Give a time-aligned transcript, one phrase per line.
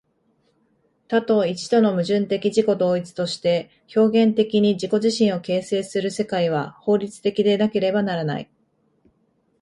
[1.09, 8.49] 多と一との矛盾的自己同一として表現的に自己自身を形成する世界は、法律的でなければならない。